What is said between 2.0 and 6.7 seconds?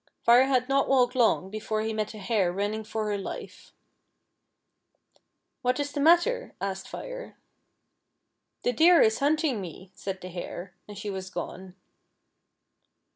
a hare running for her life." What is the matter t"